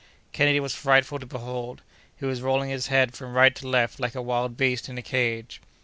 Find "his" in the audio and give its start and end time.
2.71-2.87